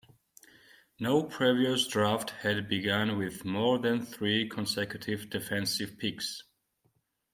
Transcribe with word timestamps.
No 0.99 1.21
previous 1.21 1.85
draft 1.85 2.31
had 2.41 2.67
begun 2.67 3.19
with 3.19 3.45
more 3.45 3.77
than 3.77 4.03
three 4.03 4.49
consecutive 4.49 5.29
defensive 5.29 5.99
picks. 5.99 6.41